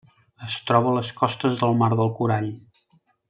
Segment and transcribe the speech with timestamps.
[0.47, 2.49] Es troba a les costes del Mar del Corall.